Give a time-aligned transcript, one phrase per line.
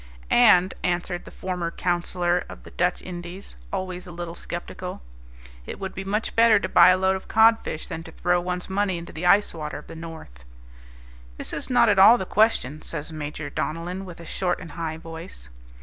[0.31, 5.03] "And," answered the former counsellor of the Dutch Indies, always a little sceptical,
[5.67, 8.67] "it would be much better to buy a load of codfish than to throw one's
[8.67, 10.43] money into the ice water of the North."
[11.37, 14.97] "This is not at all the question," says Major Donellan, with a short and high
[14.97, 15.51] voice.